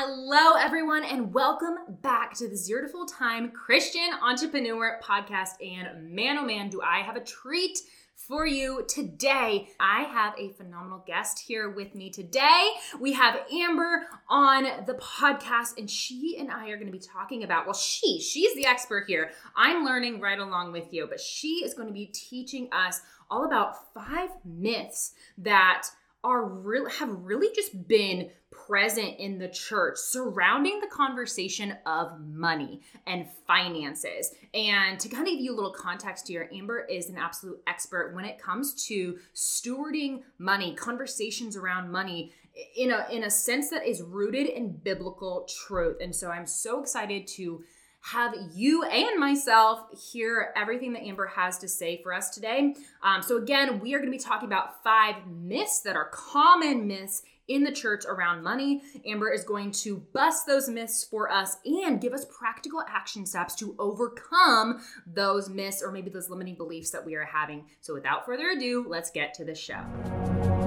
[0.00, 5.54] Hello, everyone, and welcome back to the Zero to Full Time Christian Entrepreneur Podcast.
[5.60, 7.80] And man, oh man, do I have a treat
[8.14, 9.70] for you today.
[9.80, 12.68] I have a phenomenal guest here with me today.
[13.00, 17.42] We have Amber on the podcast, and she and I are going to be talking
[17.42, 19.32] about, well, she, she's the expert here.
[19.56, 23.44] I'm learning right along with you, but she is going to be teaching us all
[23.44, 25.88] about five myths that
[26.22, 28.30] are really have really just been
[28.68, 34.32] present in the church surrounding the conversation of money and finances.
[34.52, 38.14] And to kind of give you a little context here, Amber is an absolute expert
[38.14, 42.32] when it comes to stewarding money, conversations around money
[42.76, 45.98] in a in a sense that is rooted in biblical truth.
[46.00, 47.62] And so I'm so excited to
[48.00, 49.80] have you and myself
[50.12, 52.74] hear everything that Amber has to say for us today.
[53.02, 56.86] Um, so, again, we are going to be talking about five myths that are common
[56.86, 58.82] myths in the church around money.
[59.06, 63.54] Amber is going to bust those myths for us and give us practical action steps
[63.56, 67.64] to overcome those myths or maybe those limiting beliefs that we are having.
[67.80, 70.57] So, without further ado, let's get to the show.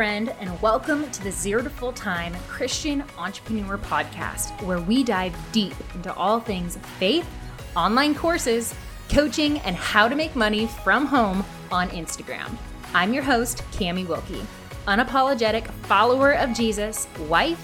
[0.00, 5.36] Friend, and welcome to the Zero to Full Time Christian Entrepreneur Podcast, where we dive
[5.52, 7.28] deep into all things faith,
[7.76, 8.74] online courses,
[9.10, 12.50] coaching, and how to make money from home on Instagram.
[12.94, 14.42] I'm your host, Camie Wilke,
[14.86, 17.62] unapologetic follower of Jesus, wife,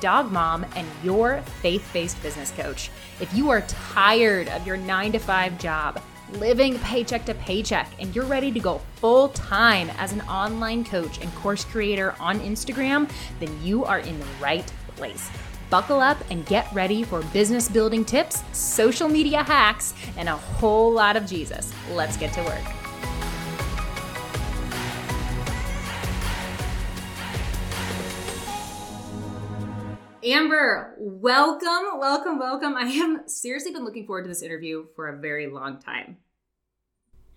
[0.00, 2.90] dog mom, and your faith based business coach.
[3.18, 6.02] If you are tired of your nine to five job,
[6.34, 11.20] living paycheck to paycheck, and you're ready to go full time as an online coach
[11.20, 15.30] and course creator on Instagram, then you are in the right place.
[15.70, 20.92] Buckle up and get ready for business building tips, social media hacks, and a whole
[20.92, 21.72] lot of Jesus.
[21.92, 22.77] Let's get to work.
[30.30, 32.76] Amber, welcome, welcome, welcome.
[32.76, 36.18] I have seriously been looking forward to this interview for a very long time.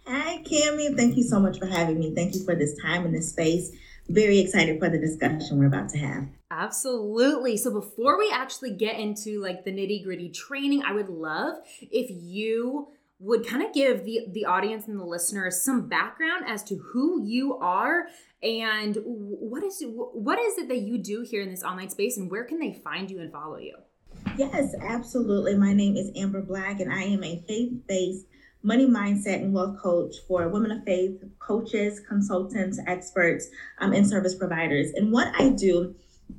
[0.05, 0.93] Hi, Camie.
[0.97, 2.13] Thank you so much for having me.
[2.13, 3.71] Thank you for this time and this space.
[4.09, 6.27] Very excited for the discussion we're about to have.
[6.49, 7.55] Absolutely.
[7.55, 12.07] So before we actually get into like the nitty gritty training, I would love if
[12.09, 12.89] you
[13.21, 17.23] would kind of give the the audience and the listeners some background as to who
[17.23, 18.07] you are
[18.41, 22.31] and what is what is it that you do here in this online space and
[22.31, 23.75] where can they find you and follow you?
[24.37, 25.55] Yes absolutely.
[25.55, 28.25] My name is amber black and i am a faith-based
[28.63, 33.49] money mindset and wealth coach for women of faith coaches consultants experts
[33.79, 34.91] um, and service providers.
[34.95, 35.95] And what i do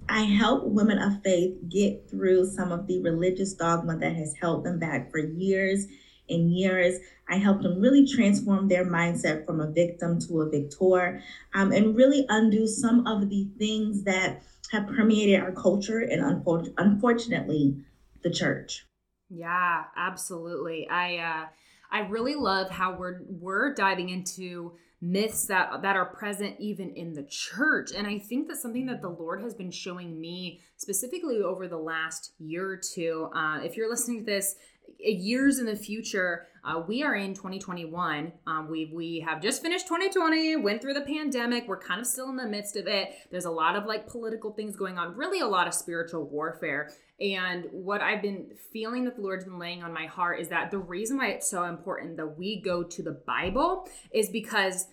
[0.08, 4.64] I help women of faith get through some of the religious dogma that has held
[4.64, 5.86] them back for years
[6.28, 6.98] and years.
[7.28, 11.22] I helped them really transform their mindset from a victim to a victor
[11.54, 16.72] um, and really undo some of the things that have permeated our culture and unfor-
[16.78, 17.76] unfortunately
[18.22, 18.86] the church.
[19.28, 20.88] Yeah, absolutely.
[20.88, 21.46] I uh,
[21.90, 24.72] I really love how we're we're diving into
[25.02, 29.02] myths that that are present even in the church and i think that something that
[29.02, 33.76] the lord has been showing me specifically over the last year or two uh, if
[33.76, 34.54] you're listening to this
[35.02, 36.46] years in the future.
[36.64, 38.32] Uh, we are in 2021.
[38.46, 40.56] Um, we we have just finished 2020.
[40.56, 41.66] Went through the pandemic.
[41.66, 43.14] We're kind of still in the midst of it.
[43.30, 45.16] There's a lot of like political things going on.
[45.16, 46.90] Really, a lot of spiritual warfare.
[47.20, 50.70] And what I've been feeling that the Lord's been laying on my heart is that
[50.70, 54.86] the reason why it's so important that we go to the Bible is because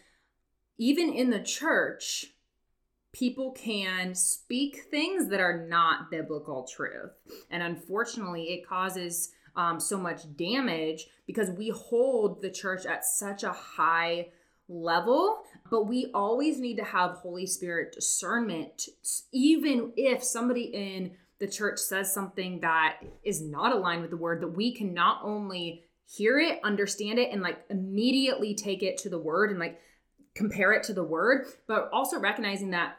[0.77, 2.25] even in the church,
[3.13, 7.11] people can speak things that are not biblical truth.
[7.49, 13.43] And unfortunately, it causes um, so much damage because we hold the church at such
[13.43, 14.29] a high
[14.69, 18.85] level but we always need to have holy spirit discernment
[19.33, 24.41] even if somebody in the church says something that is not aligned with the word
[24.41, 29.09] that we can not only hear it understand it and like immediately take it to
[29.09, 29.81] the word and like
[30.35, 32.95] compare it to the word but also recognizing that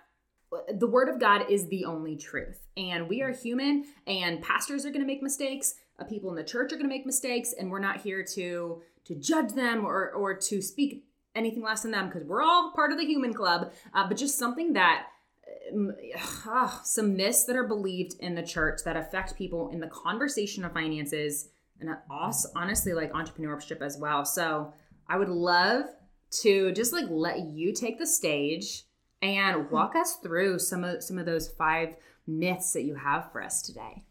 [0.75, 2.67] the word of god is the only truth.
[2.76, 6.44] And we are human and pastors are going to make mistakes uh, people in the
[6.44, 10.11] church are going to make mistakes and we're not here to to judge them or
[10.11, 11.05] or to speak
[11.35, 14.38] anything less than them because we're all part of the human club uh, but just
[14.38, 15.06] something that
[16.49, 20.64] uh, some myths that are believed in the church that affect people in the conversation
[20.64, 21.49] of finances
[21.81, 24.25] and also honestly like entrepreneurship as well.
[24.25, 24.73] So
[25.08, 25.87] i would love
[26.31, 28.85] to just like let you take the stage
[29.23, 33.43] and walk us through some of some of those five myths that you have for
[33.43, 34.05] us today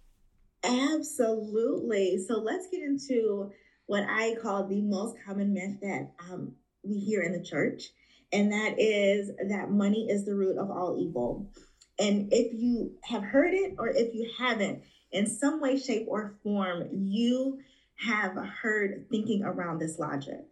[0.63, 2.23] Absolutely.
[2.27, 3.51] So let's get into
[3.85, 6.53] what I call the most common myth that um,
[6.83, 7.83] we hear in the church,
[8.31, 11.49] and that is that money is the root of all evil.
[11.97, 16.37] And if you have heard it or if you haven't, in some way, shape, or
[16.43, 17.59] form, you
[17.95, 20.45] have heard thinking around this logic.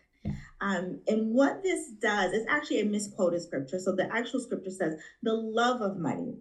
[0.59, 3.79] Um, and what this does is actually a misquoted scripture.
[3.79, 6.39] So the actual scripture says, the love of money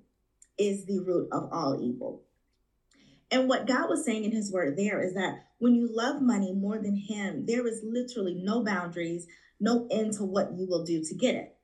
[0.59, 2.23] is the root of all evil.
[3.31, 6.53] And what God was saying in his word there is that when you love money
[6.53, 9.27] more than him, there is literally no boundaries,
[9.59, 11.57] no end to what you will do to get it.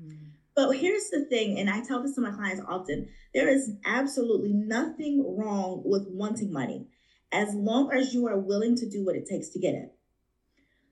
[0.00, 0.30] Mm.
[0.54, 4.52] But here's the thing, and I tell this to my clients often there is absolutely
[4.52, 6.86] nothing wrong with wanting money
[7.32, 9.94] as long as you are willing to do what it takes to get it.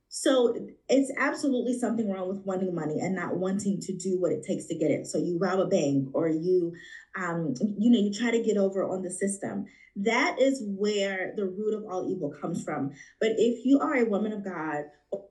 [0.09, 0.57] So
[0.89, 4.67] it's absolutely something wrong with wanting money and not wanting to do what it takes
[4.67, 5.07] to get it.
[5.07, 6.73] So you rob a bank or you,
[7.15, 9.67] um, you know, you try to get over on the system.
[9.97, 12.93] That is where the root of all evil comes from.
[13.21, 14.85] But if you are a woman of God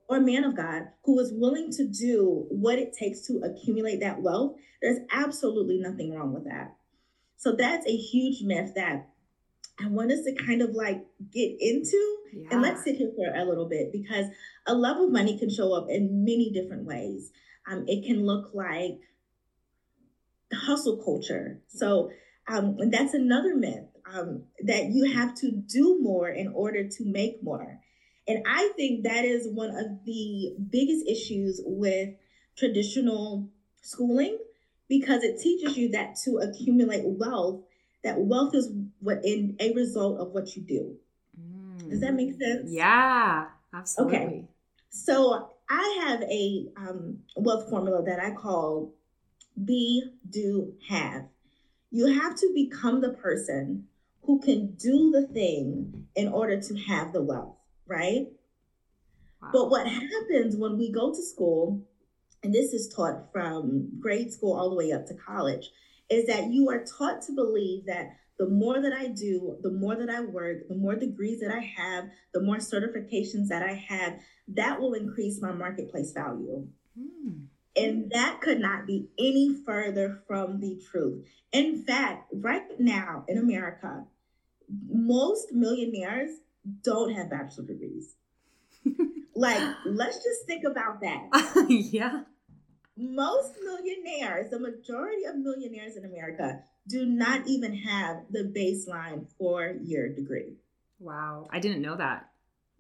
[0.07, 4.21] or man of God who is willing to do what it takes to accumulate that
[4.21, 6.75] wealth, there's absolutely nothing wrong with that.
[7.37, 9.09] So that's a huge myth that
[9.79, 12.17] I want us to kind of like get into.
[12.33, 12.49] Yeah.
[12.51, 14.25] And let's sit here for a little bit because
[14.65, 17.31] a love of money can show up in many different ways.
[17.69, 18.99] Um, it can look like
[20.53, 21.61] hustle culture.
[21.67, 22.11] So
[22.47, 27.43] um, that's another myth um, that you have to do more in order to make
[27.43, 27.79] more.
[28.27, 32.09] And I think that is one of the biggest issues with
[32.57, 33.49] traditional
[33.81, 34.37] schooling
[34.89, 37.61] because it teaches you that to accumulate wealth,
[38.03, 40.95] that wealth is what in a result of what you do.
[41.39, 41.89] Mm.
[41.89, 42.71] Does that make sense?
[42.71, 44.17] Yeah, absolutely.
[44.17, 44.45] Okay.
[44.89, 48.93] So I have a um, wealth formula that I call
[49.63, 51.25] be, do, have.
[51.91, 53.87] You have to become the person
[54.23, 57.55] who can do the thing in order to have the wealth,
[57.87, 58.27] right?
[59.41, 59.49] Wow.
[59.53, 61.81] But what happens when we go to school,
[62.43, 65.69] and this is taught from grade school all the way up to college,
[66.09, 69.95] is that you are taught to believe that the more that I do, the more
[69.95, 74.19] that I work, the more degrees that I have, the more certifications that I have,
[74.49, 76.67] that will increase my marketplace value.
[76.97, 77.31] Hmm.
[77.75, 81.25] And that could not be any further from the truth.
[81.51, 84.05] In fact, right now in America,
[84.89, 86.31] most millionaires
[86.83, 88.15] don't have bachelor degrees.
[89.35, 91.65] like, let's just think about that.
[91.69, 92.23] yeah.
[92.97, 99.75] Most millionaires, the majority of millionaires in America, do not even have the baseline four
[99.83, 100.53] year degree.
[100.99, 101.47] Wow.
[101.51, 102.29] I didn't know that.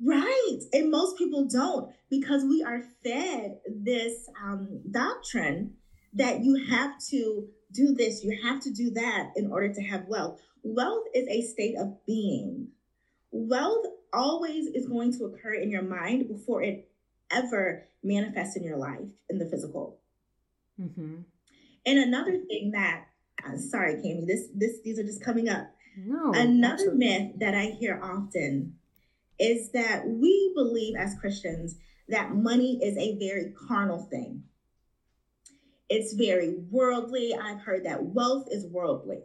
[0.03, 0.59] Right.
[0.73, 5.73] And most people don't because we are fed this um, doctrine
[6.13, 10.07] that you have to do this, you have to do that in order to have
[10.07, 10.39] wealth.
[10.63, 12.69] Wealth is a state of being.
[13.31, 16.89] Wealth always is going to occur in your mind before it
[17.29, 19.99] ever manifests in your life in the physical.
[20.79, 21.17] Mm-hmm.
[21.85, 23.05] And another thing that
[23.45, 25.69] uh, sorry, Camie, this this these are just coming up.
[25.97, 26.31] No.
[26.33, 27.07] Another absolutely.
[27.07, 28.75] myth that I hear often
[29.39, 31.75] is that we believe as Christians
[32.09, 34.43] that money is a very carnal thing.
[35.89, 37.33] It's very worldly.
[37.35, 39.19] I've heard that wealth is worldly.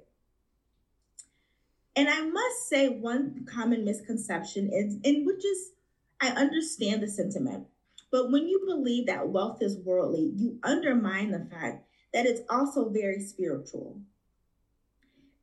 [1.95, 5.73] And I must say, one common misconception is, and which is,
[6.21, 7.67] I understand the sentiment,
[8.11, 12.89] but when you believe that wealth is worldly, you undermine the fact that it's also
[12.89, 14.01] very spiritual.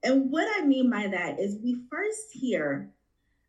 [0.03, 2.89] And what I mean by that is we first hear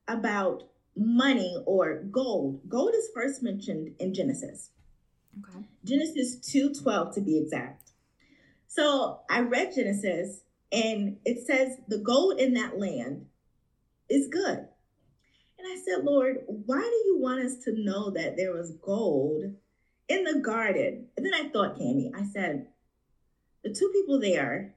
[0.08, 0.64] about
[0.96, 2.60] money or gold.
[2.68, 4.70] Gold is first mentioned in Genesis.
[5.38, 5.64] Okay.
[5.84, 7.90] Genesis 2:12 to be exact.
[8.66, 13.26] So I read Genesis and it says the gold in that land
[14.08, 14.58] is good.
[15.58, 19.44] And I said, Lord, why do you want us to know that there was gold
[20.08, 21.08] in the garden?
[21.16, 22.66] And then I thought, Camie, I said,
[23.62, 24.74] the two people there,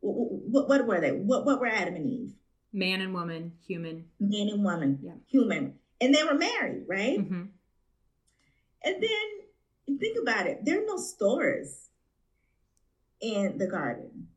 [0.00, 1.10] what, what were they?
[1.10, 2.34] What, what were Adam and Eve?
[2.72, 4.06] Man and woman, human.
[4.18, 5.12] Man and woman, yeah.
[5.28, 5.74] human.
[6.00, 7.18] And they were married, right?
[7.18, 7.44] Mm-hmm.
[8.84, 10.64] And then think about it.
[10.64, 11.88] There are no stores
[13.20, 14.28] in the garden,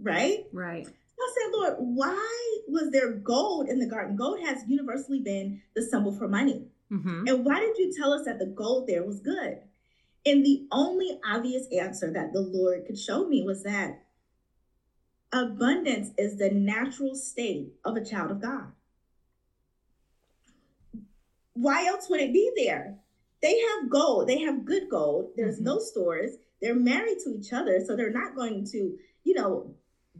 [0.00, 0.46] right?
[0.52, 0.86] Right.
[1.20, 4.16] I said, Lord, why was there gold in the garden?
[4.16, 6.66] Gold has universally been the symbol for money.
[6.90, 7.28] Mm-hmm.
[7.28, 9.58] And why did you tell us that the gold there was good?
[10.26, 14.02] And the only obvious answer that the Lord could show me was that
[15.32, 18.72] abundance is the natural state of a child of God.
[21.54, 22.98] Why else would it be there?
[23.42, 25.30] They have gold, they have good gold.
[25.36, 25.64] There's mm-hmm.
[25.64, 26.32] no stores.
[26.60, 29.74] They're married to each other, so they're not going to, you know,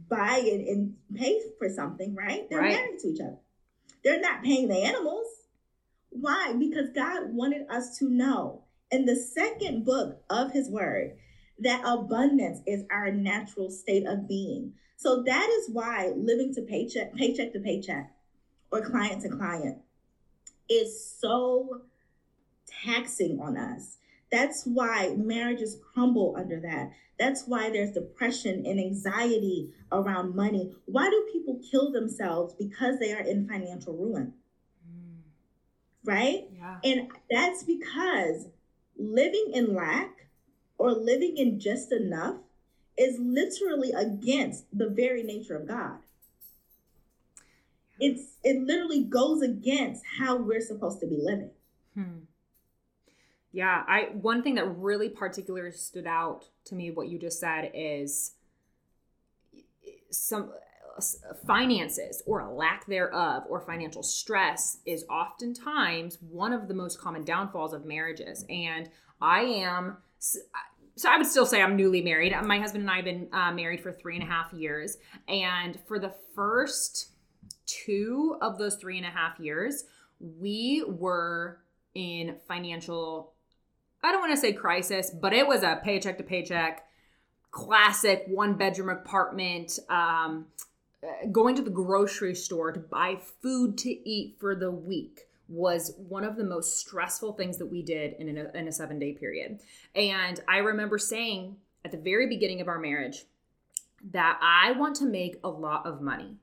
[0.09, 2.49] buy and, and pay for something, right?
[2.49, 2.73] They're right.
[2.73, 3.37] married to each other.
[4.03, 5.27] They're not paying the animals.
[6.09, 6.53] Why?
[6.57, 11.17] Because God wanted us to know in the second book of his word
[11.59, 14.73] that abundance is our natural state of being.
[14.97, 18.11] So that is why living to paycheck, paycheck to paycheck,
[18.71, 19.79] or client to client
[20.69, 21.81] is so
[22.85, 23.97] taxing on us.
[24.31, 26.91] That's why marriages crumble under that.
[27.19, 30.73] That's why there's depression and anxiety around money.
[30.85, 32.53] Why do people kill themselves?
[32.53, 34.33] Because they are in financial ruin.
[34.89, 35.17] Mm.
[36.05, 36.47] Right?
[36.55, 36.77] Yeah.
[36.83, 38.47] And that's because
[39.01, 40.27] living in lack
[40.77, 42.37] or living in just enough
[42.97, 45.97] is literally against the very nature of God.
[47.99, 51.51] It's it literally goes against how we're supposed to be living.
[51.93, 52.19] Hmm.
[53.51, 57.71] Yeah, I one thing that really particularly stood out to me what you just said
[57.73, 58.33] is
[60.09, 60.51] some
[61.45, 67.23] finances or a lack thereof or financial stress is oftentimes one of the most common
[67.23, 68.45] downfalls of marriages.
[68.49, 68.89] And
[69.21, 69.97] i am
[70.95, 72.33] so i would still say i'm newly married.
[72.43, 74.97] My husband and i have been uh, married for three and a half years.
[75.27, 77.11] And for the first
[77.65, 79.85] two of those three and a half years
[80.19, 81.59] we were
[81.95, 83.33] in financial
[84.03, 86.85] i don't want to say crisis but it was a paycheck to paycheck
[87.51, 90.45] classic one bedroom apartment um,
[91.31, 96.23] going to the grocery store to buy food to eat for the week was one
[96.23, 99.59] of the most stressful things that we did in a, in a seven day period.
[99.95, 103.25] And I remember saying at the very beginning of our marriage
[104.11, 106.37] that I want to make a lot of money.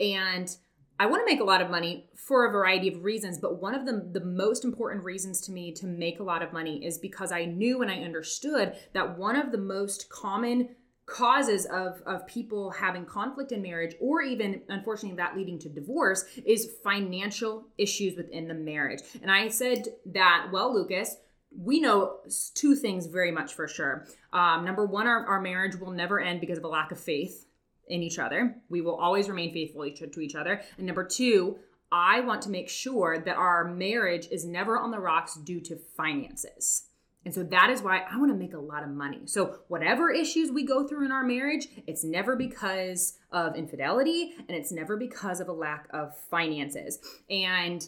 [0.00, 0.54] And
[1.00, 3.74] I want to make a lot of money for a variety of reasons, but one
[3.74, 6.98] of the, the most important reasons to me to make a lot of money is
[6.98, 10.70] because I knew and I understood that one of the most common
[11.08, 16.26] causes of of people having conflict in marriage or even unfortunately that leading to divorce
[16.44, 19.00] is financial issues within the marriage.
[19.22, 21.16] And i said that well lucas
[21.56, 22.18] we know
[22.54, 24.06] two things very much for sure.
[24.34, 27.46] Um, number one our, our marriage will never end because of a lack of faith
[27.88, 28.56] in each other.
[28.68, 30.60] We will always remain faithful to each other.
[30.76, 31.58] And number two
[31.90, 35.76] i want to make sure that our marriage is never on the rocks due to
[35.96, 36.87] finances
[37.24, 39.22] and so that is why I want to make a lot of money.
[39.26, 44.56] So, whatever issues we go through in our marriage, it's never because of infidelity and
[44.56, 46.98] it's never because of a lack of finances.
[47.28, 47.86] And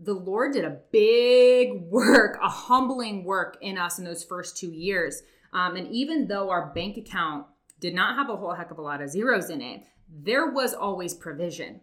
[0.00, 4.70] the Lord did a big work, a humbling work in us in those first two
[4.70, 5.22] years.
[5.52, 7.46] Um, and even though our bank account
[7.80, 10.72] did not have a whole heck of a lot of zeros in it, there was
[10.72, 11.80] always provision.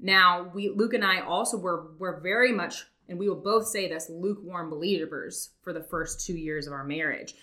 [0.00, 3.88] Now, we Luke and I also were were very much and we will both say
[3.88, 7.34] this lukewarm believers for the first two years of our marriage.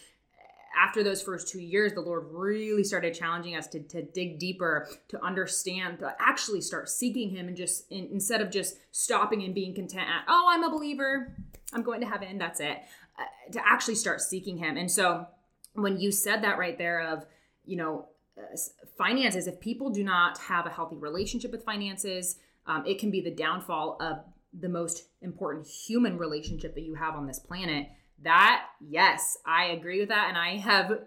[0.78, 4.88] After those first two years, the Lord really started challenging us to, to dig deeper,
[5.10, 9.54] to understand, to actually start seeking Him, and just in, instead of just stopping and
[9.54, 11.36] being content at, oh, I'm a believer,
[11.74, 12.78] I'm going to heaven, that's it,
[13.20, 14.78] uh, to actually start seeking Him.
[14.78, 15.28] And so
[15.74, 17.26] when you said that right there, of,
[17.66, 18.56] you know, uh,
[18.98, 23.20] finances, if people do not have a healthy relationship with finances, um, it can be
[23.20, 27.88] the downfall of the most important human relationship that you have on this planet.
[28.24, 30.28] That, yes, I agree with that.
[30.30, 31.00] And I have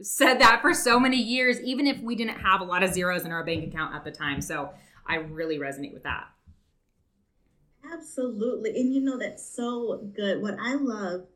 [0.00, 3.24] said that for so many years, even if we didn't have a lot of zeros
[3.24, 4.40] in our bank account at the time.
[4.40, 4.70] So
[5.06, 6.28] I really resonate with that.
[7.92, 8.70] Absolutely.
[8.78, 10.42] And you know, that's so good.
[10.42, 11.26] What I love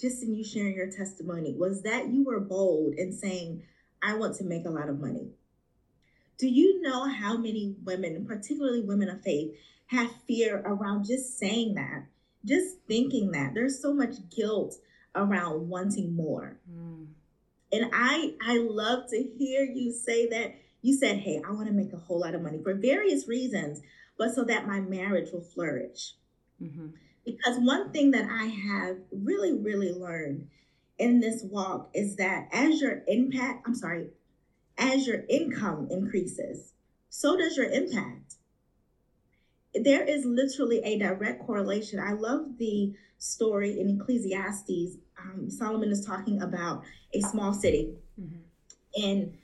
[0.00, 3.62] just in you sharing your testimony was that you were bold in saying,
[4.02, 5.28] I want to make a lot of money.
[6.38, 9.54] Do you know how many women, particularly women of faith,
[9.92, 12.06] have fear around just saying that,
[12.44, 13.52] just thinking that.
[13.54, 14.76] There's so much guilt
[15.14, 16.58] around wanting more.
[16.70, 17.08] Mm.
[17.70, 20.54] And I I love to hear you say that.
[20.80, 23.80] You said, "Hey, I want to make a whole lot of money for various reasons,
[24.18, 26.14] but so that my marriage will flourish."
[26.60, 26.88] Mm-hmm.
[27.24, 30.48] Because one thing that I have really, really learned
[30.98, 34.08] in this walk is that as your impact, I'm sorry,
[34.76, 36.72] as your income increases,
[37.08, 38.36] so does your impact
[39.74, 41.98] there is literally a direct correlation.
[41.98, 44.98] I love the story in Ecclesiastes.
[45.18, 46.82] Um, Solomon is talking about
[47.14, 47.94] a small city.
[48.20, 49.02] Mm-hmm.
[49.02, 49.38] And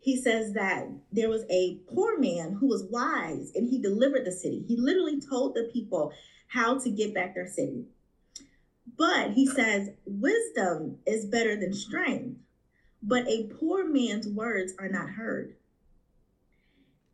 [0.00, 4.32] he says that there was a poor man who was wise and he delivered the
[4.32, 4.64] city.
[4.66, 6.12] He literally told the people
[6.48, 7.84] how to get back their city.
[8.96, 12.38] But he says, wisdom is better than strength,
[13.02, 15.56] but a poor man's words are not heard.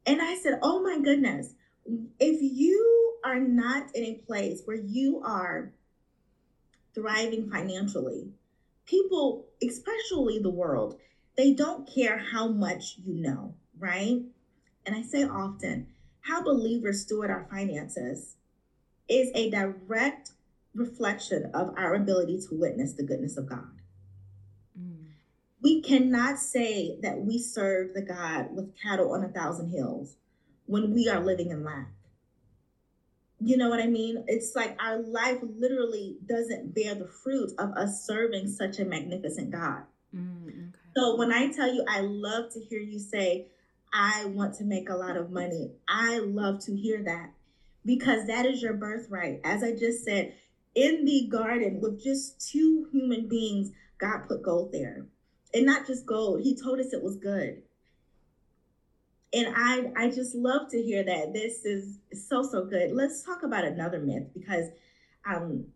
[0.06, 1.54] And I said, oh my goodness
[1.86, 5.72] if you are not in a place where you are
[6.94, 8.28] thriving financially,
[8.86, 10.98] people, especially the world,
[11.36, 14.22] they don't care how much you know, right?
[14.84, 15.88] And I say often,
[16.20, 18.36] how believers steward our finances
[19.08, 20.32] is a direct
[20.74, 23.80] reflection of our ability to witness the goodness of God.
[24.78, 25.06] Mm.
[25.60, 30.16] We cannot say that we serve the God with cattle on a thousand hills
[30.66, 31.88] when we are living in lack.
[33.40, 34.24] You know what I mean?
[34.28, 39.50] It's like our life literally doesn't bear the fruit of us serving such a magnificent
[39.50, 39.82] God.
[40.14, 40.78] Mm, okay.
[40.96, 43.46] So when I tell you, I love to hear you say,
[43.92, 45.72] I want to make a lot of money.
[45.88, 47.30] I love to hear that
[47.84, 49.40] because that is your birthright.
[49.44, 50.34] As I just said,
[50.74, 55.06] in the garden with just two human beings, God put gold there.
[55.52, 57.62] And not just gold, He told us it was good.
[59.34, 61.32] And I, I just love to hear that.
[61.32, 62.92] This is so, so good.
[62.92, 64.68] Let's talk about another myth because
[65.24, 65.66] um,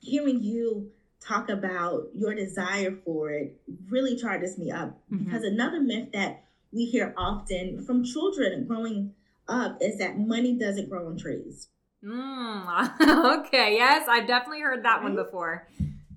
[0.00, 0.90] hearing you
[1.20, 4.98] talk about your desire for it really charges me up.
[5.12, 5.24] Mm-hmm.
[5.24, 9.14] Because another myth that we hear often from children growing
[9.48, 11.68] up is that money doesn't grow on trees.
[12.04, 15.04] Mm, okay, yes, I've definitely heard that right?
[15.04, 15.68] one before.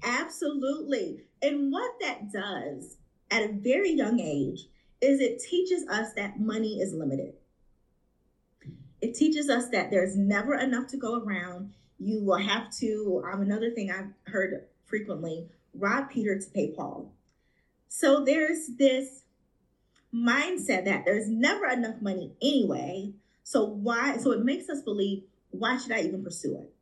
[0.03, 1.21] Absolutely.
[1.41, 2.97] And what that does
[3.29, 4.67] at a very young age
[5.05, 7.33] is it teaches us that money is limited.
[9.01, 11.73] It teaches us that there's never enough to go around.
[11.99, 17.11] You will have to, um, another thing I've heard frequently, rob Peter to pay Paul.
[17.87, 19.21] So there's this
[20.13, 23.13] mindset that there's never enough money anyway.
[23.43, 24.17] So why?
[24.17, 26.74] So it makes us believe, why should I even pursue it?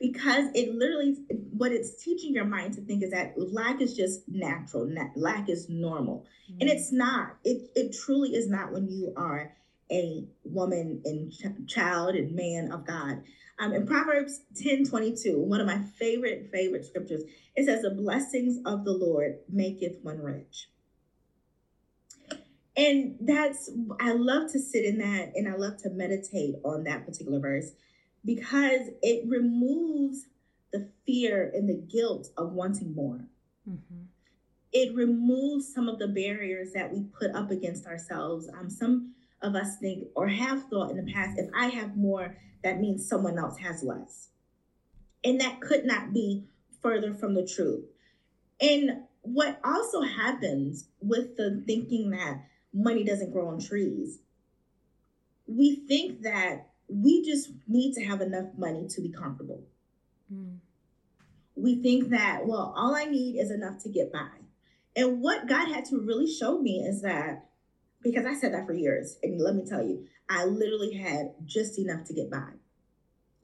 [0.00, 1.18] Because it literally,
[1.50, 5.68] what it's teaching your mind to think is that lack is just natural, lack is
[5.68, 6.58] normal, mm-hmm.
[6.62, 7.36] and it's not.
[7.44, 9.52] It it truly is not when you are
[9.90, 13.22] a woman and ch- child and man of God.
[13.58, 17.22] Um, in Proverbs 10 22, one of my favorite, favorite scriptures,
[17.54, 20.68] it says, The blessings of the Lord maketh one rich.
[22.76, 27.04] And that's, I love to sit in that and I love to meditate on that
[27.04, 27.72] particular verse
[28.24, 30.26] because it removes
[30.72, 33.26] the fear and the guilt of wanting more.
[33.68, 34.02] Mm-hmm.
[34.72, 38.48] It removes some of the barriers that we put up against ourselves.
[38.48, 42.36] Um, some of us think or have thought in the past if I have more,
[42.62, 44.28] that means someone else has less.
[45.24, 46.44] And that could not be
[46.82, 47.84] further from the truth.
[48.60, 54.18] And what also happens with the thinking that money doesn't grow on trees,
[55.46, 59.62] we think that we just need to have enough money to be comfortable.
[60.32, 60.58] Mm.
[61.54, 64.28] We think that, well, all I need is enough to get by.
[64.96, 67.46] And what God had to really show me is that,
[68.02, 71.78] because I said that for years, and let me tell you, I literally had just
[71.78, 72.48] enough to get by.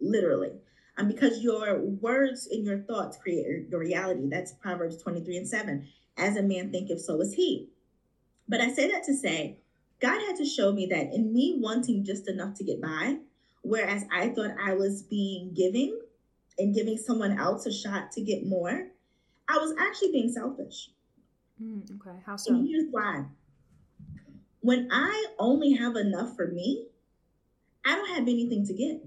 [0.00, 0.52] Literally.
[0.98, 4.28] Um, because your words and your thoughts create your reality.
[4.28, 5.87] That's Proverbs 23 and 7.
[6.16, 7.68] As a man thinketh, so is he.
[8.48, 9.59] But I say that to say,
[10.00, 13.18] God had to show me that in me wanting just enough to get by,
[13.66, 16.00] whereas I thought I was being giving
[16.59, 18.88] and giving someone else a shot to get more,
[19.48, 20.90] I was actually being selfish.
[21.62, 22.55] Mm, okay, how so?
[22.55, 23.24] And here's why.
[24.61, 26.87] When I only have enough for me,
[27.85, 29.00] I don't have anything to give.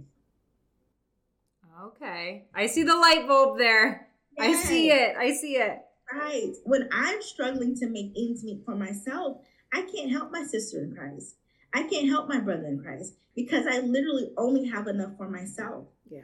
[1.81, 4.07] Okay, I see the light bulb there.
[4.37, 4.65] Yes.
[4.65, 5.15] I see it.
[5.17, 5.79] I see it.
[6.13, 6.53] Right.
[6.63, 9.37] When I'm struggling to make ends meet for myself,
[9.73, 11.35] I can't help my sister in Christ.
[11.73, 15.85] I can't help my brother in Christ because I literally only have enough for myself.
[16.09, 16.21] Yeah.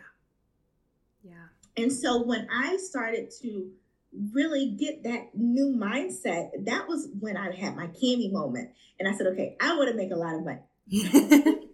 [1.23, 1.47] Yeah.
[1.77, 3.71] And so when I started to
[4.33, 8.71] really get that new mindset, that was when I had my Camie moment.
[8.99, 10.61] And I said, okay, I want to make a lot of money.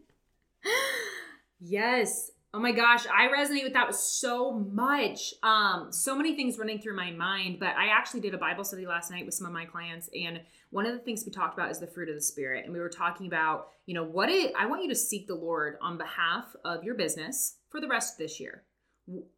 [1.60, 2.32] yes.
[2.54, 5.34] Oh my gosh, I resonate with that so much.
[5.42, 8.86] Um, so many things running through my mind, but I actually did a Bible study
[8.86, 11.72] last night with some of my clients, and one of the things we talked about
[11.72, 12.66] is the fruit of the spirit.
[12.66, 15.36] And we were talking about, you know, what it I want you to seek the
[15.36, 18.64] Lord on behalf of your business for the rest of this year.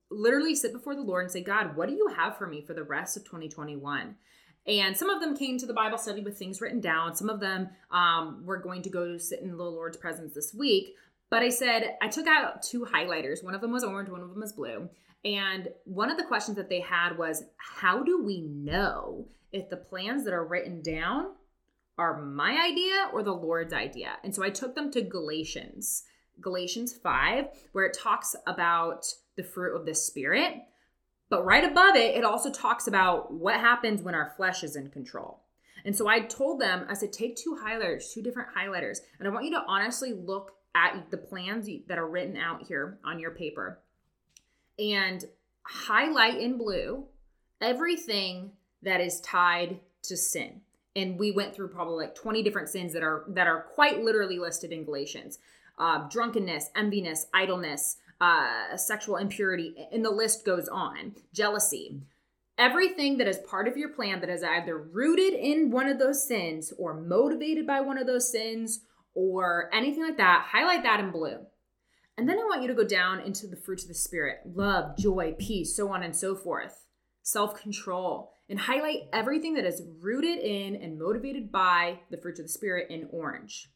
[0.09, 2.73] Literally sit before the Lord and say, God, what do you have for me for
[2.73, 4.15] the rest of 2021?
[4.65, 7.15] And some of them came to the Bible study with things written down.
[7.15, 10.95] Some of them um, were going to go sit in the Lord's presence this week.
[11.33, 13.43] But I said, I took out two highlighters.
[13.43, 14.87] One of them was orange, one of them was blue.
[15.25, 19.77] And one of the questions that they had was, How do we know if the
[19.77, 21.31] plans that are written down
[21.97, 24.17] are my idea or the Lord's idea?
[24.23, 26.03] And so I took them to Galatians,
[26.39, 29.03] Galatians 5, where it talks about
[29.35, 30.53] the fruit of the Spirit.
[31.31, 34.91] But right above it, it also talks about what happens when our flesh is in
[34.91, 35.41] control.
[35.83, 39.31] And so I told them, I said, take two highlighters, two different highlighters, and I
[39.31, 43.31] want you to honestly look at the plans that are written out here on your
[43.31, 43.79] paper.
[44.79, 45.23] And
[45.63, 47.05] highlight in blue
[47.61, 50.61] everything that is tied to sin.
[50.95, 54.37] And we went through probably like 20 different sins that are that are quite literally
[54.37, 55.39] listed in galatians.
[55.77, 61.99] Uh, drunkenness enviness idleness uh, sexual impurity, and the list goes on, jealousy.
[62.57, 66.25] Everything that is part of your plan that is either rooted in one of those
[66.25, 68.81] sins or motivated by one of those sins
[69.15, 71.45] or anything like that, highlight that in blue.
[72.17, 74.97] And then I want you to go down into the fruits of the Spirit love,
[74.97, 76.85] joy, peace, so on and so forth,
[77.23, 82.45] self control, and highlight everything that is rooted in and motivated by the fruits of
[82.45, 83.69] the Spirit in orange.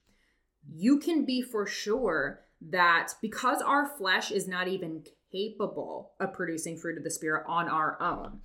[0.69, 6.77] You can be for sure that because our flesh is not even capable of producing
[6.77, 8.41] fruit of the Spirit on our own,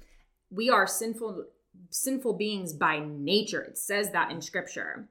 [0.50, 1.46] we are sinful
[1.90, 3.62] sinful beings by nature.
[3.62, 5.08] It says that in scripture.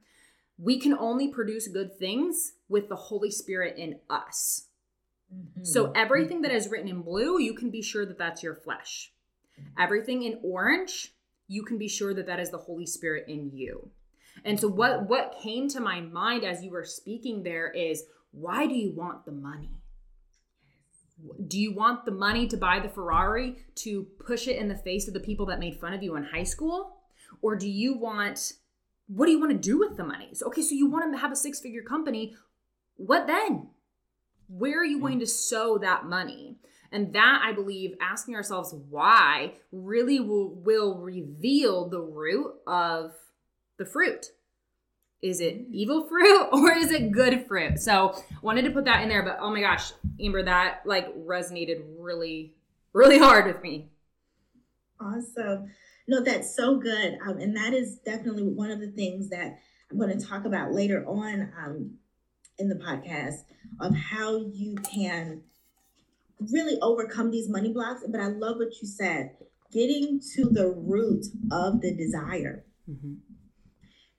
[0.61, 4.67] We can only produce good things with the Holy Spirit in us.
[5.33, 5.63] Mm-hmm.
[5.63, 6.57] So everything that mm-hmm.
[6.57, 9.11] is written in blue, you can be sure that that's your flesh.
[9.59, 9.81] Mm-hmm.
[9.81, 11.15] Everything in orange,
[11.47, 13.89] you can be sure that that is the Holy Spirit in you.
[14.45, 15.07] And so what mm-hmm.
[15.07, 19.25] what came to my mind as you were speaking there is why do you want
[19.25, 19.71] the money?
[21.47, 25.07] Do you want the money to buy the Ferrari to push it in the face
[25.07, 26.97] of the people that made fun of you in high school?
[27.41, 28.53] Or do you want
[29.13, 30.29] what do you want to do with the money?
[30.33, 32.35] So okay, so you want to have a six-figure company.
[32.95, 33.67] What then?
[34.47, 35.05] Where are you hmm.
[35.05, 36.57] going to sow that money?
[36.93, 43.13] And that I believe asking ourselves why really will, will reveal the root of
[43.77, 44.27] the fruit.
[45.21, 45.73] Is it hmm.
[45.73, 47.79] evil fruit or is it good fruit?
[47.79, 51.81] So wanted to put that in there, but oh my gosh, Amber, that like resonated
[51.97, 52.53] really,
[52.93, 53.89] really hard with me.
[55.01, 55.71] Awesome.
[56.07, 57.17] No, that's so good.
[57.25, 59.57] Um, and that is definitely one of the things that
[59.89, 61.97] I'm going to talk about later on um,
[62.57, 63.43] in the podcast
[63.79, 65.43] of how you can
[66.39, 68.03] really overcome these money blocks.
[68.07, 69.31] But I love what you said
[69.71, 72.65] getting to the root of the desire.
[72.89, 73.13] Mm-hmm.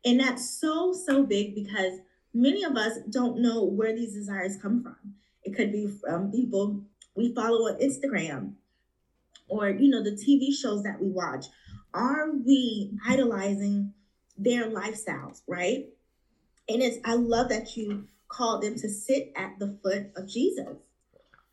[0.04, 2.00] And that's so, so big because
[2.34, 4.96] many of us don't know where these desires come from.
[5.44, 8.54] It could be from people we follow on Instagram
[9.48, 11.46] or, you know, the TV shows that we watch.
[11.94, 13.92] Are we idolizing
[14.36, 15.86] their lifestyles, right?
[16.68, 20.78] And it's, I love that you called them to sit at the foot of Jesus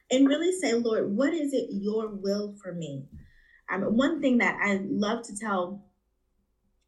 [0.10, 3.06] and really say, Lord, what is it your will for me?
[3.72, 5.84] Um, one thing that I love to tell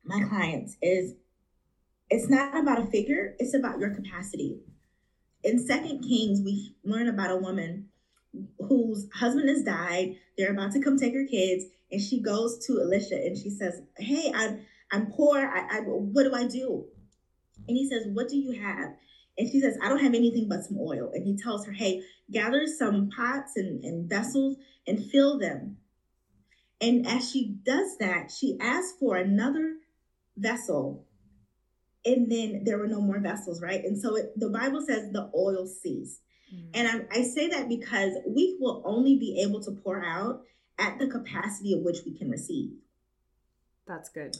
[0.03, 1.15] my clients is
[2.09, 4.59] it's not about a figure, it's about your capacity.
[5.43, 7.89] In Second Kings, we learn about a woman
[8.59, 10.15] whose husband has died.
[10.37, 13.81] They're about to come take her kids, and she goes to Elisha and she says,
[13.97, 15.39] "Hey, I'm I'm poor.
[15.39, 16.85] I, I what do I do?"
[17.67, 18.93] And he says, "What do you have?"
[19.37, 21.11] And she says, I don't have anything but some oil.
[21.13, 25.77] And he tells her, Hey, gather some pots and, and vessels and fill them.
[26.79, 29.77] And as she does that, she asks for another
[30.35, 31.05] vessel.
[32.03, 33.83] And then there were no more vessels, right?
[33.83, 36.21] And so it, the Bible says the oil ceased.
[36.53, 36.69] Mm-hmm.
[36.73, 40.41] And I, I say that because we will only be able to pour out
[40.81, 42.71] at the capacity of which we can receive.
[43.87, 44.35] That's good.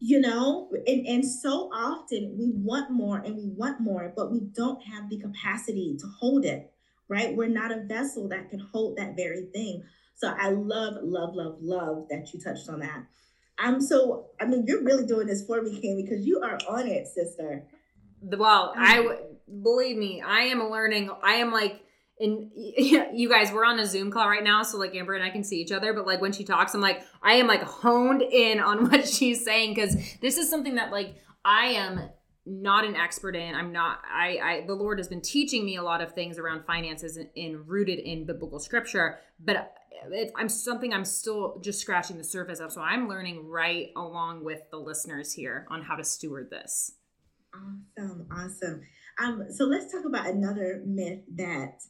[0.00, 4.40] You know and, and so often we want more and we want more but we
[4.40, 6.72] don't have the capacity to hold it
[7.08, 7.36] right?
[7.36, 9.84] We're not a vessel that can hold that very thing.
[10.16, 13.04] So i love love love love that you touched on that.
[13.58, 16.86] I'm so i mean you're really doing this for me Kim, because you are on
[16.86, 17.64] it sister.
[18.22, 19.18] Well i um,
[19.62, 21.80] believe me i am learning i am like
[22.18, 25.30] and you guys we're on a zoom call right now so like amber and i
[25.30, 28.22] can see each other but like when she talks i'm like i am like honed
[28.22, 32.00] in on what she's saying because this is something that like i am
[32.48, 33.56] not an expert in.
[33.56, 36.64] I'm not i i the lord has been teaching me a lot of things around
[36.64, 39.72] finances and, in rooted in biblical scripture but
[40.10, 44.44] it, i'm something i'm still just scratching the surface of so i'm learning right along
[44.44, 46.92] with the listeners here on how to steward this.
[47.54, 48.82] Awesome awesome.
[49.18, 51.80] Um so let's talk about another myth that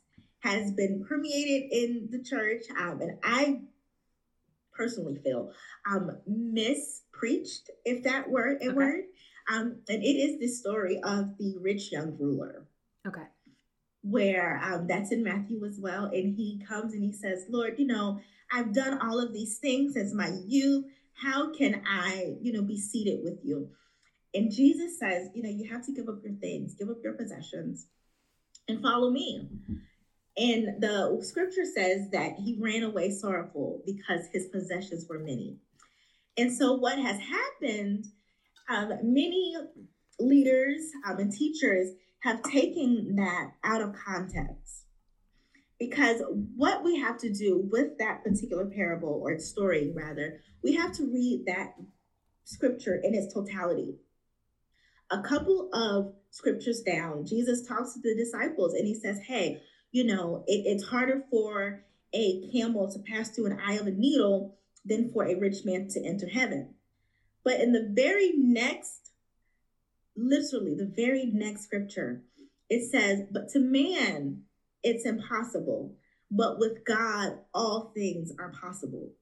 [0.47, 2.63] has been permeated in the church.
[2.79, 3.61] Um, and I
[4.73, 5.51] personally feel
[5.91, 8.69] um, mispreached, if that were a okay.
[8.69, 9.05] word.
[9.53, 12.67] Um, and it is the story of the rich young ruler.
[13.07, 13.23] Okay.
[14.03, 16.07] Where um, that's in Matthew as well.
[16.07, 18.21] And he comes and he says, Lord, you know,
[18.53, 20.85] I've done all of these things since my youth.
[21.15, 23.71] How can I, you know, be seated with you?
[24.35, 27.15] And Jesus says, you know, you have to give up your things, give up your
[27.15, 27.87] possessions,
[28.69, 29.49] and follow me.
[30.37, 35.57] And the scripture says that he ran away sorrowful because his possessions were many.
[36.37, 38.05] And so, what has happened,
[38.69, 39.57] um, many
[40.19, 44.85] leaders um, and teachers have taken that out of context.
[45.79, 46.23] Because
[46.57, 51.05] what we have to do with that particular parable or story, rather, we have to
[51.05, 51.75] read that
[52.45, 53.97] scripture in its totality.
[55.11, 59.63] A couple of scriptures down, Jesus talks to the disciples and he says, Hey,
[59.97, 61.83] you know, it, it's harder for
[62.13, 64.55] a camel to pass through an eye of a needle
[64.85, 66.75] than for a rich man to enter heaven.
[67.43, 69.13] But in the very next,
[70.15, 72.21] literally, the very next scripture,
[72.69, 74.43] it says, But to man,
[74.83, 75.95] it's impossible.
[76.31, 79.13] But with God, all things are possible.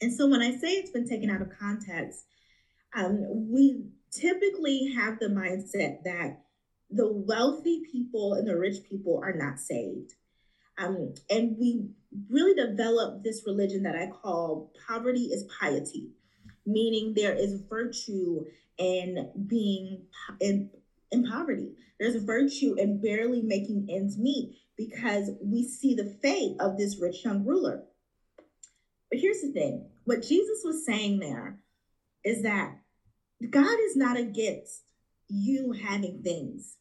[0.00, 2.24] And so when I say it's been taken out of context,
[2.96, 6.40] um, we typically have the mindset that
[6.90, 10.14] the wealthy people and the rich people are not saved.
[10.78, 11.90] Um, and we
[12.30, 16.10] really developed this religion that I call poverty is piety,
[16.64, 18.44] meaning there is virtue
[18.78, 20.06] in being
[20.40, 20.70] in,
[21.10, 21.72] in poverty.
[21.98, 27.24] There's virtue in barely making ends meet because we see the fate of this rich
[27.24, 27.82] young ruler.
[29.10, 31.58] But here's the thing what Jesus was saying there
[32.24, 32.76] is that
[33.50, 34.82] God is not against
[35.28, 36.76] you having things,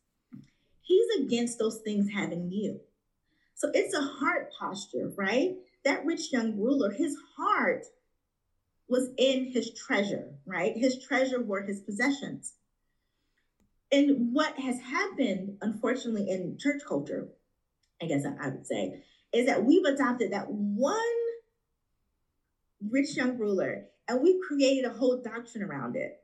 [0.87, 2.79] He's against those things having you.
[3.55, 5.55] So it's a heart posture, right?
[5.83, 7.85] That rich young ruler, his heart
[8.87, 10.75] was in his treasure, right?
[10.75, 12.53] His treasure were his possessions.
[13.91, 17.27] And what has happened, unfortunately, in church culture,
[18.01, 20.97] I guess I would say, is that we've adopted that one
[22.89, 26.21] rich young ruler and we've created a whole doctrine around it.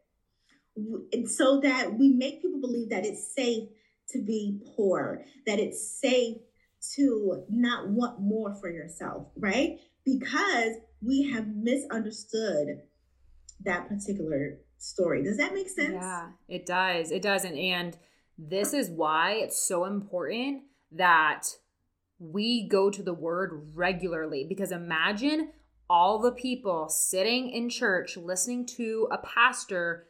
[0.75, 3.69] And so that we make people believe that it's safe
[4.13, 6.37] to be poor, that it's safe
[6.95, 9.77] to not want more for yourself, right?
[10.05, 12.67] Because we have misunderstood
[13.63, 15.23] that particular story.
[15.23, 15.93] Does that make sense?
[15.93, 17.11] Yeah, it does.
[17.11, 17.45] It does.
[17.45, 17.97] And, and
[18.37, 21.43] this is why it's so important that
[22.19, 25.49] we go to the word regularly because imagine
[25.89, 30.07] all the people sitting in church listening to a pastor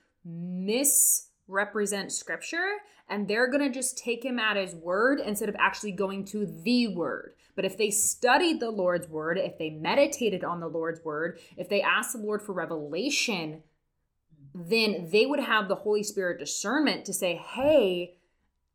[1.48, 2.78] misrepresent scripture
[3.10, 6.46] and they're going to just take him at his word instead of actually going to
[6.46, 7.34] the word.
[7.56, 11.70] But if they studied the Lord's word, if they meditated on the Lord's word, if
[11.70, 13.62] they asked the Lord for revelation,
[14.56, 18.16] then they would have the Holy Spirit discernment to say, hey,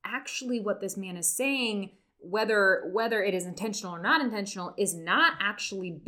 [0.04, 4.92] actually, what this man is saying whether whether it is intentional or not intentional is
[4.92, 6.00] not actually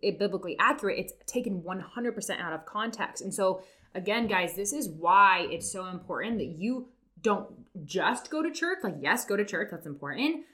[0.00, 3.60] biblically accurate it's taken 100% out of context and so
[3.98, 6.88] again guys this is why it's so important that you
[7.20, 7.48] don't
[7.84, 8.78] just go to church.
[8.82, 10.44] Like yes go to church that's important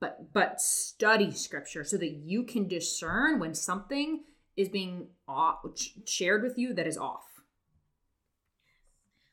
[0.00, 4.24] but but study scripture so that you can discern when something
[4.56, 5.58] is being off,
[6.04, 7.24] shared with you that is off.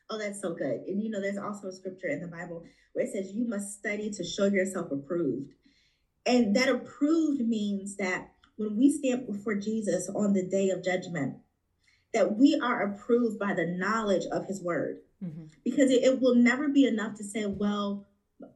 [0.08, 0.82] Oh that's so good.
[0.86, 3.78] And you know there's also a scripture in the bible where it says you must
[3.78, 5.52] study to show yourself approved.
[6.24, 11.36] And that approved means that when we stand before jesus on the day of judgment
[12.16, 15.44] that we are approved by the knowledge of his word mm-hmm.
[15.62, 18.06] because it, it will never be enough to say, well,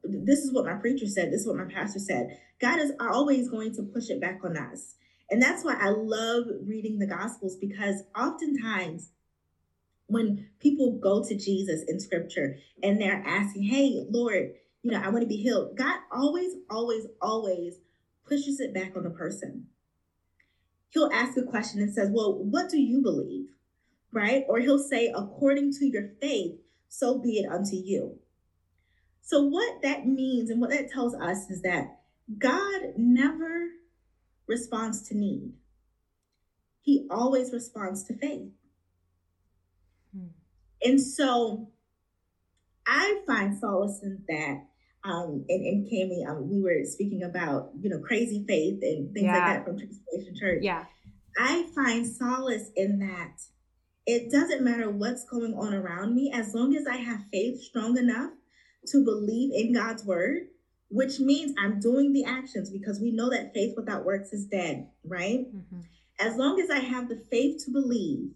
[0.03, 2.39] this is what my preacher said, this is what my pastor said.
[2.59, 4.95] God is always going to push it back on us.
[5.29, 9.11] And that's why I love reading the Gospels because oftentimes
[10.07, 15.09] when people go to Jesus in scripture and they're asking, hey, Lord, you know, I
[15.09, 17.75] want to be healed, God always, always, always
[18.27, 19.67] pushes it back on the person.
[20.91, 23.47] He'll ask a question and says, well, what do you believe?
[24.11, 24.43] right?
[24.47, 26.55] Or he'll say, according to your faith,
[26.89, 28.19] so be it unto you.
[29.21, 31.99] So, what that means and what that tells us is that
[32.37, 33.69] God never
[34.47, 35.53] responds to need,
[36.81, 38.49] He always responds to faith.
[40.13, 40.27] Hmm.
[40.83, 41.69] And so,
[42.85, 44.65] I find solace in that.
[45.03, 49.25] Um, and, and Camie, um, we were speaking about, you know, crazy faith and things
[49.25, 49.33] yeah.
[49.33, 50.59] like that from Transformation Church.
[50.61, 50.85] Yeah.
[51.37, 53.41] I find solace in that
[54.05, 57.97] it doesn't matter what's going on around me as long as I have faith strong
[57.97, 58.31] enough
[58.87, 60.47] to believe in God's word,
[60.89, 64.89] which means I'm doing the actions because we know that faith without works is dead,
[65.05, 65.45] right?
[65.55, 65.81] Mm-hmm.
[66.19, 68.31] As long as I have the faith to believe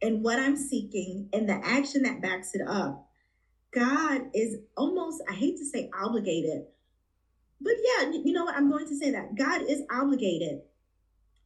[0.00, 3.08] in what I'm seeking and the action that backs it up,
[3.74, 6.66] God is almost, I hate to say obligated,
[7.60, 8.54] but yeah, you know what?
[8.54, 10.60] I'm going to say that God is obligated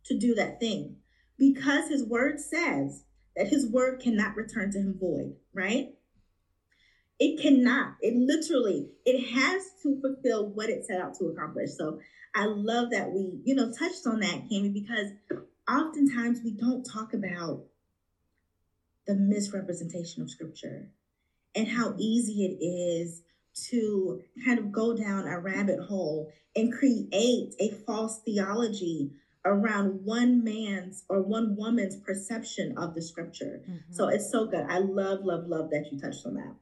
[0.06, 0.96] to do that thing
[1.38, 3.04] because his word says
[3.36, 5.94] that his word cannot return to him void, right?
[7.18, 7.94] It cannot.
[8.00, 11.70] It literally, it has to fulfill what it set out to accomplish.
[11.76, 12.00] So
[12.34, 15.10] I love that we, you know, touched on that, Camie, because
[15.68, 17.64] oftentimes we don't talk about
[19.06, 20.90] the misrepresentation of scripture
[21.54, 23.22] and how easy it is
[23.70, 29.12] to kind of go down a rabbit hole and create a false theology
[29.44, 33.62] around one man's or one woman's perception of the scripture.
[33.62, 33.92] Mm-hmm.
[33.92, 34.66] So it's so good.
[34.68, 36.54] I love, love, love that you touched on that.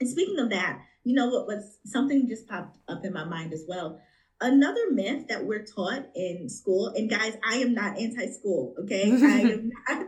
[0.00, 3.52] And speaking of that, you know what was something just popped up in my mind
[3.52, 4.00] as well.
[4.40, 9.10] Another myth that we're taught in school, and guys, I am not anti school, okay?
[9.10, 10.06] I am not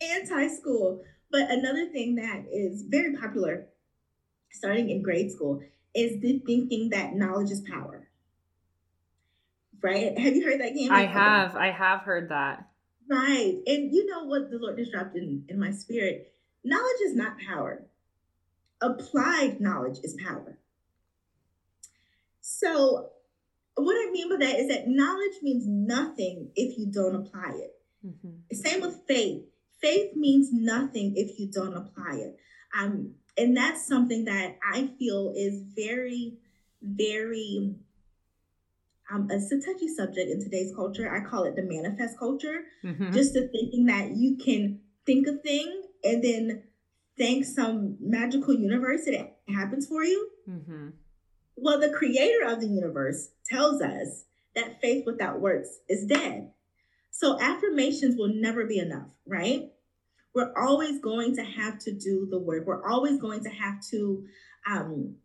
[0.00, 1.02] anti school.
[1.36, 3.66] But another thing that is very popular
[4.50, 5.60] starting in grade school
[5.94, 8.08] is the thinking that knowledge is power.
[9.82, 10.18] Right?
[10.18, 10.90] Have you heard that game?
[10.90, 11.54] I have.
[11.54, 12.70] I have heard that.
[13.06, 13.54] Right.
[13.66, 16.32] And you know what the Lord just dropped in, in my spirit?
[16.64, 17.84] Knowledge is not power.
[18.80, 20.58] Applied knowledge is power.
[22.40, 23.10] So
[23.74, 27.74] what I mean by that is that knowledge means nothing if you don't apply it.
[28.06, 28.54] Mm-hmm.
[28.54, 29.42] Same with faith.
[29.80, 32.36] Faith means nothing if you don't apply it.
[32.76, 36.38] Um, and that's something that I feel is very,
[36.82, 37.76] very
[39.10, 41.12] um, it's a touchy subject in today's culture.
[41.12, 42.64] I call it the manifest culture.
[42.82, 43.12] Mm-hmm.
[43.12, 46.64] Just the thinking that you can think a thing and then
[47.16, 50.30] thank some magical universe that it happens for you.
[50.48, 50.88] Mm-hmm.
[51.56, 56.50] Well, the creator of the universe tells us that faith without works is dead.
[57.18, 59.70] So affirmations will never be enough, right?
[60.34, 62.66] We're always going to have to do the work.
[62.66, 64.26] We're always going to have to
[64.68, 65.16] um,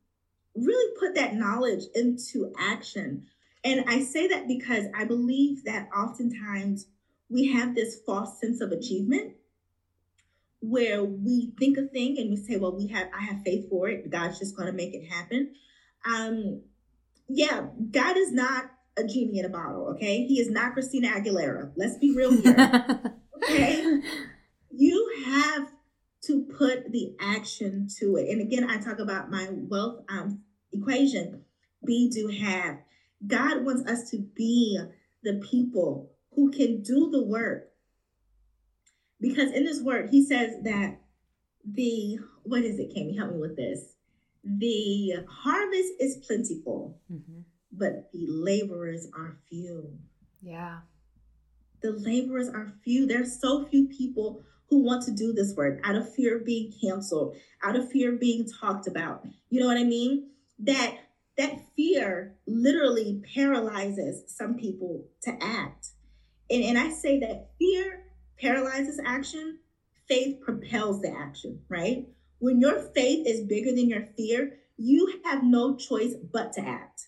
[0.55, 3.25] really put that knowledge into action.
[3.63, 6.87] And I say that because I believe that oftentimes
[7.29, 9.33] we have this false sense of achievement
[10.61, 13.89] where we think a thing and we say, well, we have I have faith for
[13.89, 14.09] it.
[14.09, 15.55] God's just going to make it happen
[16.05, 16.61] um,
[17.27, 18.65] yeah, God is not
[18.97, 20.25] a genie in a bottle, okay?
[20.25, 21.71] He is not Christina Aguilera.
[21.75, 23.17] Let's be real here.
[23.43, 24.01] okay?
[24.69, 25.69] You have
[26.25, 28.29] to put the action to it.
[28.29, 31.43] And again, I talk about my wealth um, equation
[31.85, 32.79] be, do, have.
[33.25, 34.79] God wants us to be
[35.23, 37.69] the people who can do the work.
[39.19, 40.99] Because in this word, he says that
[41.65, 43.95] the, what is it, Can you Help me with this
[44.43, 47.41] the harvest is plentiful, mm-hmm.
[47.71, 49.97] But the laborers are few.
[50.41, 50.79] Yeah.
[51.81, 53.07] The laborers are few.
[53.07, 56.73] There's so few people who want to do this work out of fear of being
[56.81, 59.25] canceled, out of fear of being talked about.
[59.49, 60.29] You know what I mean?
[60.59, 60.97] That
[61.37, 65.87] that fear literally paralyzes some people to act.
[66.49, 68.03] And, and I say that fear
[68.39, 69.59] paralyzes action,
[70.07, 72.07] faith propels the action, right?
[72.39, 77.07] When your faith is bigger than your fear, you have no choice but to act.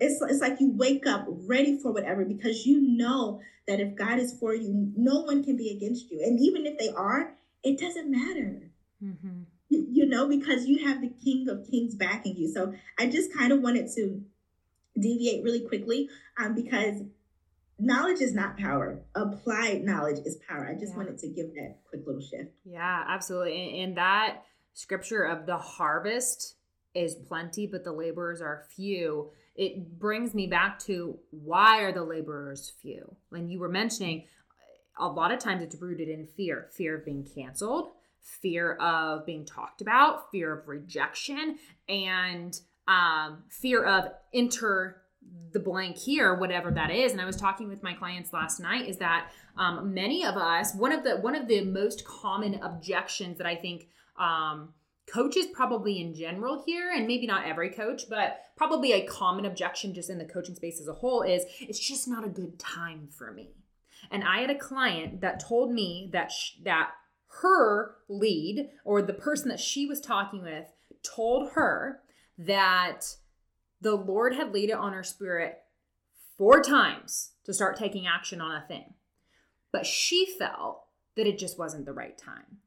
[0.00, 4.18] It's, it's like you wake up ready for whatever because you know that if God
[4.18, 6.20] is for you, no one can be against you.
[6.22, 8.70] And even if they are, it doesn't matter.
[9.02, 9.42] Mm-hmm.
[9.68, 12.52] You, you know, because you have the King of Kings backing you.
[12.52, 14.22] So I just kind of wanted to
[14.98, 17.02] deviate really quickly um, because
[17.78, 19.00] knowledge is not power.
[19.14, 20.68] Applied knowledge is power.
[20.68, 20.96] I just yeah.
[20.98, 22.50] wanted to give that quick little shift.
[22.64, 23.70] Yeah, absolutely.
[23.70, 24.42] And, and that
[24.74, 26.56] scripture of the harvest
[26.94, 29.30] is plenty, but the laborers are few.
[29.60, 33.14] It brings me back to why are the laborers few?
[33.28, 34.24] When you were mentioning,
[34.98, 37.90] a lot of times it's rooted in fear fear of being canceled,
[38.22, 41.58] fear of being talked about, fear of rejection,
[41.90, 45.02] and um, fear of enter
[45.52, 48.88] the blank here whatever that is and i was talking with my clients last night
[48.88, 53.36] is that um, many of us one of the one of the most common objections
[53.36, 54.72] that i think um,
[55.12, 59.94] coaches probably in general here and maybe not every coach but probably a common objection
[59.94, 63.08] just in the coaching space as a whole is it's just not a good time
[63.10, 63.50] for me.
[64.10, 66.90] And i had a client that told me that sh- that
[67.42, 70.66] her lead or the person that she was talking with
[71.02, 72.00] told her
[72.38, 73.16] that
[73.80, 75.58] the lord had laid it on her spirit
[76.40, 78.94] four times to start taking action on a thing.
[79.72, 82.60] But she felt that it just wasn't the right time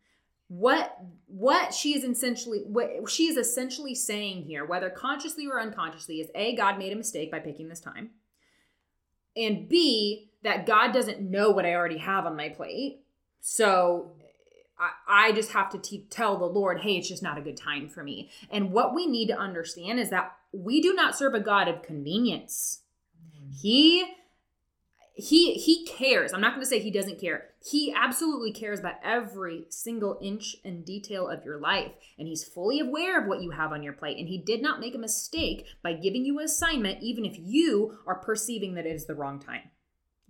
[0.59, 6.19] what what she is essentially what she is essentially saying here whether consciously or unconsciously
[6.19, 8.11] is a god made a mistake by picking this time
[9.35, 12.99] and b that god doesn't know what i already have on my plate
[13.41, 14.11] so
[14.77, 17.57] I, I just have to te- tell the Lord, hey, it's just not a good
[17.57, 18.29] time for me.
[18.49, 21.83] And what we need to understand is that we do not serve a God of
[21.83, 22.81] convenience.
[23.17, 23.51] Mm-hmm.
[23.61, 24.05] He
[25.13, 26.33] he he cares.
[26.33, 27.49] I'm not going to say he doesn't care.
[27.65, 32.81] He absolutely cares about every single inch and detail of your life and he's fully
[32.81, 35.65] aware of what you have on your plate and he did not make a mistake
[35.81, 39.39] by giving you an assignment even if you are perceiving that it is the wrong
[39.39, 39.71] time.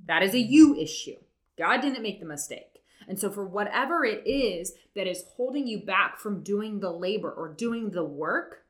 [0.06, 0.50] That is a mm.
[0.50, 1.16] you issue.
[1.58, 2.82] God didn't make the mistake.
[3.08, 7.32] And so for whatever it is that is holding you back from doing the labor
[7.32, 8.64] or doing the work,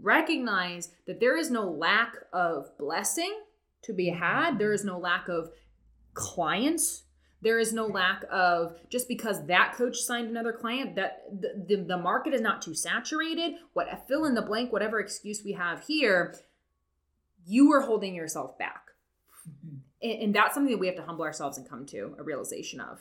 [0.00, 3.32] recognize that there is no lack of blessing
[3.82, 4.18] to be mm-hmm.
[4.18, 4.58] had.
[4.58, 5.50] There is no lack of
[6.14, 7.04] clients.
[7.40, 11.82] There is no lack of just because that coach signed another client that the, the,
[11.84, 13.54] the market is not too saturated.
[13.74, 16.34] What fill in the blank, whatever excuse we have here,
[17.46, 18.88] you are holding yourself back.
[19.48, 19.76] Mm-hmm.
[20.02, 22.80] And, and that's something that we have to humble ourselves and come to a realization
[22.80, 23.00] of.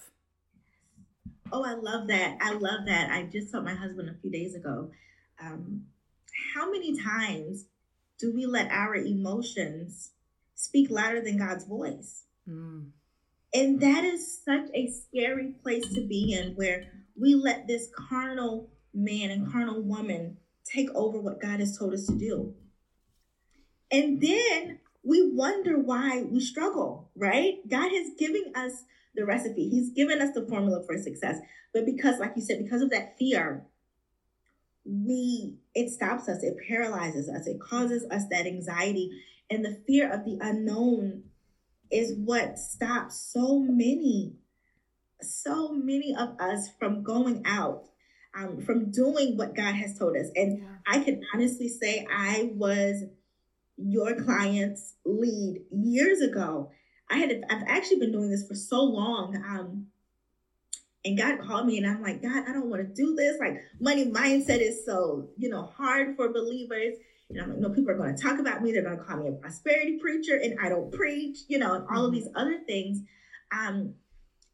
[1.52, 2.38] Oh, I love that.
[2.42, 3.10] I love that.
[3.10, 4.92] I just told my husband a few days ago.
[5.42, 5.86] Um,
[6.54, 7.66] how many times
[8.20, 10.12] do we let our emotions
[10.56, 12.24] speak louder than God's voice?
[12.48, 12.90] Mm.
[13.58, 18.70] And that is such a scary place to be in where we let this carnal
[18.94, 22.54] man and carnal woman take over what God has told us to do.
[23.90, 27.56] And then we wonder why we struggle, right?
[27.68, 28.84] God has given us
[29.16, 31.40] the recipe, He's given us the formula for success.
[31.74, 33.66] But because, like you said, because of that fear,
[34.86, 39.10] we it stops us, it paralyzes us, it causes us that anxiety.
[39.50, 41.24] And the fear of the unknown
[41.92, 44.36] is what stops so many,
[45.22, 47.86] so many of us from going out,
[48.36, 50.28] um, from doing what God has told us.
[50.36, 50.64] And.
[50.88, 53.04] I can honestly say I was
[53.76, 56.72] your client's lead years ago.
[57.10, 59.36] I had I've actually been doing this for so long.
[59.36, 59.88] Um,
[61.04, 63.38] and God called me and I'm like, God, I don't want to do this.
[63.40, 66.96] Like money mindset is so, you know, hard for believers.
[67.30, 68.72] And I'm like, no, people are going to talk about me.
[68.72, 71.86] They're going to call me a prosperity preacher and I don't preach, you know, and
[71.90, 72.20] all of mm-hmm.
[72.20, 73.02] these other things.
[73.52, 73.96] Um,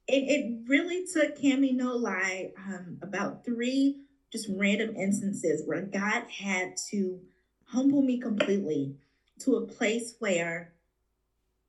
[0.07, 4.01] it, it really took Camie no lie um, about three
[4.32, 7.19] just random instances where God had to
[7.65, 8.95] humble me completely
[9.39, 10.74] to a place where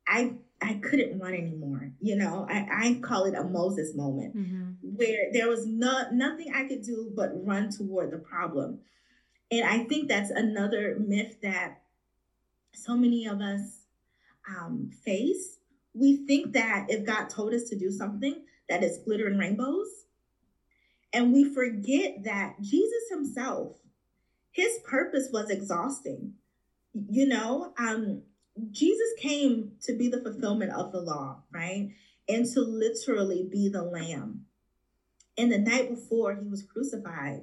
[0.09, 1.93] I I couldn't run anymore.
[2.01, 4.97] You know, I, I call it a Moses moment mm-hmm.
[4.97, 8.81] where there was no, nothing I could do but run toward the problem.
[9.51, 11.83] And I think that's another myth that
[12.75, 13.85] so many of us
[14.49, 15.59] um, face.
[15.95, 19.89] We think that if God told us to do something, that it's glitter and rainbows.
[21.13, 23.77] And we forget that Jesus himself,
[24.51, 26.35] his purpose was exhausting.
[27.09, 28.23] You know, um,
[28.71, 31.91] Jesus came to be the fulfillment of the law, right?
[32.29, 34.47] And to literally be the lamb.
[35.37, 37.43] And the night before he was crucified,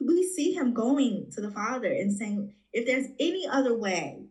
[0.00, 4.24] we see him going to the Father and saying, if there's any other way,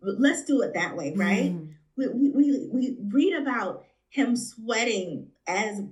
[0.00, 1.52] let's do it that way, right?
[1.52, 1.74] Mm.
[1.96, 5.82] We, we, we read about him sweating as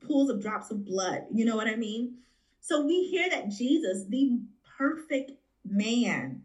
[0.00, 1.24] pools of drops of blood.
[1.32, 2.18] You know what I mean?
[2.60, 4.40] So we hear that Jesus, the
[4.78, 5.32] perfect
[5.64, 6.42] man,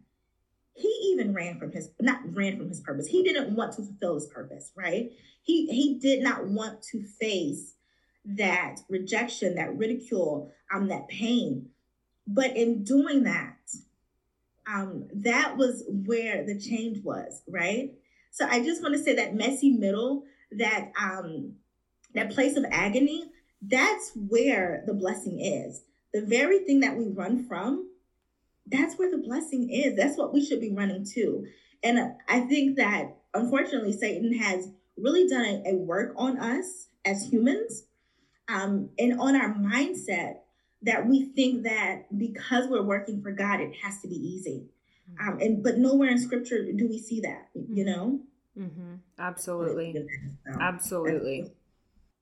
[0.74, 4.14] he even ran from his not ran from his purpose he didn't want to fulfill
[4.14, 5.12] his purpose right
[5.42, 7.74] he he did not want to face
[8.24, 11.68] that rejection that ridicule um that pain
[12.26, 13.56] but in doing that
[14.66, 17.92] um that was where the change was right
[18.30, 21.52] so i just want to say that messy middle that um
[22.14, 23.24] that place of agony
[23.62, 27.88] that's where the blessing is the very thing that we run from
[28.66, 29.96] that's where the blessing is.
[29.96, 31.46] That's what we should be running to.
[31.82, 37.28] And I think that unfortunately, Satan has really done a, a work on us as
[37.28, 37.84] humans
[38.48, 40.38] um, and on our mindset
[40.82, 44.66] that we think that because we're working for God, it has to be easy.
[45.10, 45.28] Mm-hmm.
[45.28, 47.48] Um, and but nowhere in Scripture do we see that.
[47.54, 48.20] You know.
[48.58, 48.94] Mm-hmm.
[49.18, 50.06] Absolutely.
[50.60, 51.50] Absolutely.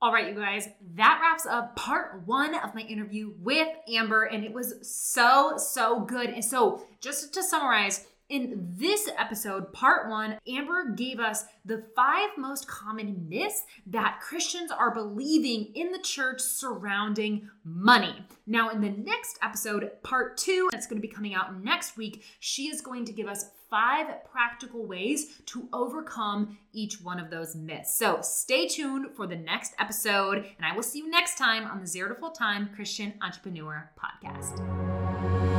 [0.02, 4.44] All right, you guys, that wraps up part one of my interview with Amber, and
[4.44, 6.30] it was so, so good.
[6.30, 12.31] And so, just to summarize, in this episode, part one, Amber gave us the five
[12.39, 18.24] most common myths that Christians are believing in the church surrounding money.
[18.47, 22.24] Now, in the next episode, part two, that's going to be coming out next week,
[22.39, 27.55] she is going to give us five practical ways to overcome each one of those
[27.55, 27.95] myths.
[27.95, 31.81] So stay tuned for the next episode, and I will see you next time on
[31.81, 35.49] the Zero to Full Time Christian Entrepreneur Podcast.